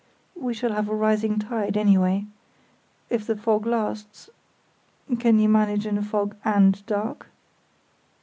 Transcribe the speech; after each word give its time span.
"We 0.33 0.55
shall 0.55 0.71
have 0.73 0.89
a 0.89 0.95
rising 0.95 1.37
tide, 1.37 1.77
anyway. 1.77 2.25
If 3.11 3.27
the 3.27 3.35
fog 3.37 3.67
lasts—can 3.67 5.37
you 5.37 5.47
manage 5.47 5.85
in 5.85 5.95
a 5.95 6.01
fog 6.01 6.35
and 6.43 6.83
dark?" 6.87 7.27